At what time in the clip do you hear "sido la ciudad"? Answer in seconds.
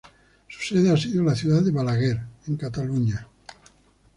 0.97-1.61